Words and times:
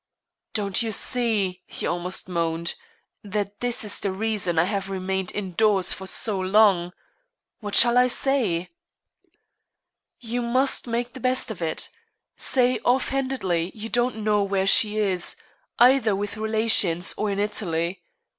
"Don't 0.55 0.81
you 0.81 0.91
see," 0.91 1.61
he 1.67 1.85
almost 1.85 2.27
moaned, 2.27 2.73
"that 3.23 3.59
this 3.59 3.83
is 3.83 3.99
the 3.99 4.11
reason 4.11 4.57
I 4.57 4.63
have 4.63 4.89
remained 4.89 5.31
indoors 5.31 5.93
for 5.93 6.07
so 6.07 6.39
long? 6.39 6.91
What 7.59 7.75
shall 7.75 7.99
I 7.99 8.07
say?" 8.07 8.71
"You 10.19 10.41
must 10.41 10.87
make 10.87 11.13
the 11.13 11.19
best 11.19 11.51
of 11.51 11.61
it. 11.61 11.91
Say, 12.35 12.79
off 12.79 13.09
handedly, 13.09 13.71
you 13.75 13.89
don't 13.89 14.23
know 14.23 14.41
where 14.41 14.65
she 14.65 14.97
is 14.97 15.35
either 15.77 16.15
with 16.15 16.35
relations 16.35 17.13
or 17.15 17.29
in 17.29 17.37
Italy. 17.37 18.01